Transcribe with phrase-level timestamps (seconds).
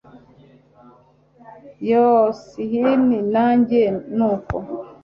[1.89, 3.81] yoooh shn nanjye
[4.15, 4.57] nuko